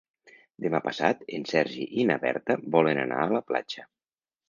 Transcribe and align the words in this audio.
Demà 0.65 0.79
passat 0.85 1.21
en 1.39 1.45
Sergi 1.53 1.87
i 2.05 2.09
na 2.13 2.19
Berta 2.27 2.59
volen 2.79 3.07
anar 3.07 3.23
a 3.27 3.33
la 3.39 3.47
platja. 3.53 3.91